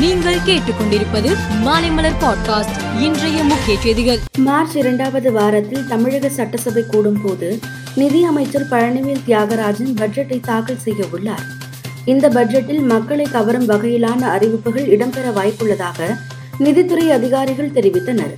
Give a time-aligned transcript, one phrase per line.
[0.00, 4.18] நீங்கள் கேட்டுக்கொண்டிருப்பது மாலைமலர் பாட்காஸ்ட் இன்றைய முக்கிய செய்திகள்.
[4.38, 7.58] மார்ச் இரண்டாவது வாரத்தில் தமிழக சட்டசபை கூடும் போது
[7.94, 11.42] நிதி அமைச்சர் பழனிவேல் தியாகராஜன் பட்ஜெட்டை தாக்கல் செய்ய உள்ளார்.
[12.04, 16.16] இந்த பட்ஜெட்டில் மக்களை கவரும் வகையிலான அறிவிப்புகள் இடம்பெற வாய்ப்புள்ளதாக
[16.58, 18.36] நிதித்துறை அதிகாரிகள் தெரிவித்தனர்.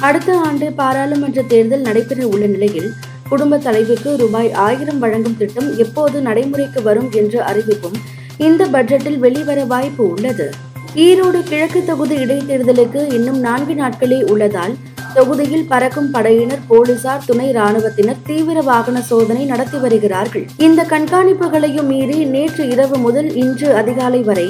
[0.00, 2.92] அடுத்த ஆண்டு பாராளுமன்ற தேர்தல் நடைபெற உள்ள நிலையில்
[3.28, 7.96] குடும்ப தலைவிக்கு ரூபாய் ஆயிரம் வழங்கும் திட்டம் எப்போது நடைமுறைக்கு வரும் என்ற அறிவிப்பும்
[8.38, 10.66] இந்த பட்ஜெட்டில் வெளிவர வாய்ப்பு உள்ளது.
[11.06, 14.74] ஈரோடு கிழக்கு தொகுதி இடைத்தேர்தலுக்கு இன்னும் நான்கு நாட்களே உள்ளதால்
[15.16, 20.44] தொகுதியில் பறக்கும் படையினர் போலீசார் துணை ராணுவத்தினர் தீவிர வாகன சோதனை நடத்தி வருகிறார்கள்.
[20.66, 24.48] இந்த கண்காணிப்புகளையும் மீறி நேற்று இரவு முதல் இன்று அதிகாலை வரை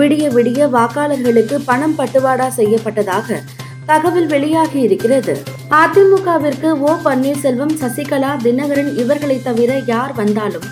[0.00, 3.40] விடிய விடிய வாக்காளர்களுக்கு பணம் பட்டுவாடா செய்யப்பட்டதாக
[3.86, 5.34] தகவல் வெளியாகி இருக்கிறது.
[5.82, 10.68] அதிமுகவிற்கு ஓ பன்னீர்செல்வம் சசிகலா தினகரன் இவர்களை தவிர யார் வந்தாலும்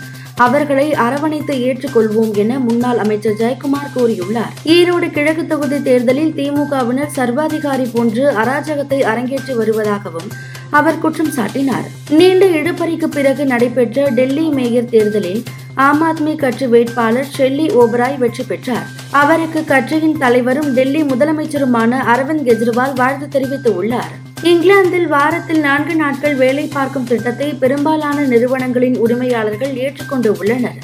[0.47, 4.53] அவர்களை அரவணைத்து ஏற்றுக்கொள்வோம் என முன்னாள் அமைச்சர் ஜெயக்குமார் கூறியுள்ளார்.
[4.65, 10.29] ஈரோடு கிழக்கு தொகுதி தேர்தலில் திமுகவினர் சர்வாதிகாரி போன்று அராஜகத்தை அரங்கேற்றி வருவதாகவும்
[10.71, 11.87] அவர் குற்றம் சாட்டினார்.
[12.11, 15.43] நீண்ட இழுபறிக்கு பிறகு நடைபெற்ற டெல்லி மேயர் தேர்தலில்
[15.75, 18.87] ஆம் ஆத்மி கட்சி வேட்பாளர் ஷெல்லி ஓபராய் வெற்றி பெற்றார்.
[19.11, 27.05] அவருக்கு கட்சியின் தலைவரும் டெல்லி முதலமைச்சருமான அரவிந்த் கெஜ்ரிவால் வாழ்த்து தெரிவித்துள்ளார் இங்கிலாந்தில் வாரத்தில் நான்கு நாட்கள் வேலை பார்க்கும்
[27.05, 30.77] திட்டத்தை பெரும்பாலான நிறுவனங்களின் உரிமையாளர்கள் ஏற்றுக்கொண்டு உள்ளனர்.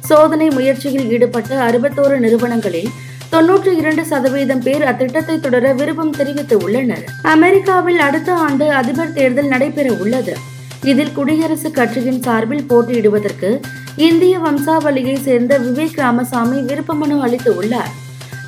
[0.00, 2.88] சோதனை முயற்சியில் ஈடுபட்ட அறுபத்தோரு நிறுவனங்களில்
[3.32, 7.04] தொன்னூற்றி இரண்டு சதவீதம் பேர் அத்திட்டத்தை தொடர விருப்பம் தெரிவித்து உள்ளனர்.
[7.22, 10.36] அமெரிக்காவில் அடுத்த ஆண்டு அதிபர் தேர்தல் நடைபெற உள்ளது.
[10.84, 13.60] இதில் குடியரசுக் கட்சியின் சார்பில் போட்டியிடுவதற்கு
[13.96, 17.92] இந்திய வம்சாவளியை சேர்ந்த விவேக் ராமசாமி விருப்ப மனு அளித்து உள்ளார்.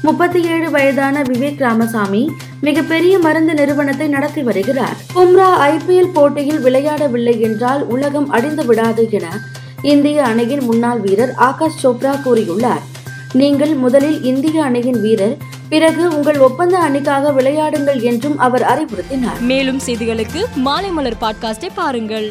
[0.03, 2.31] முப்பத்தி ஏழு வயதான விவேக் ராமசாமி
[2.67, 4.97] மிகப்பெரிய மருந்து நிறுவனத்தை நடத்தி வருகிறார்.
[5.15, 9.27] பும்ரா ஐபிஎல் போட்டியில் விளையாடவில்லை என்றால் உலகம் அடிந்து விடாது என
[9.83, 12.85] இந்திய அணியின் முன்னாள் வீரர் ஆகாஷ் சோப்ரா கூறியுள்ளார்.
[13.33, 15.37] நீங்கள் முதலில் இந்திய அணியின் வீரர்
[15.69, 19.41] பிறகு உங்கள் ஒப்பந்த அணிக்காக விளையாடுங்கள் என்றும் அவர் அறிவுறுத்தினார்.
[19.41, 22.29] மேலும் செய்திகளுக்கு மாலைமலர் பாட்காஸ்டை பாருங்கள்.